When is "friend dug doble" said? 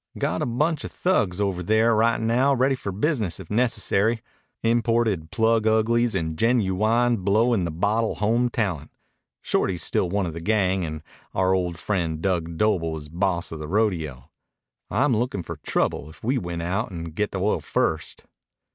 11.77-12.97